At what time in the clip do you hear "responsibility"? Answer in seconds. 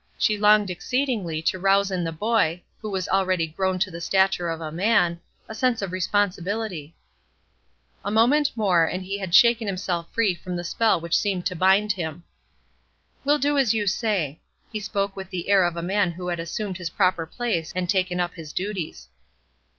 5.91-6.95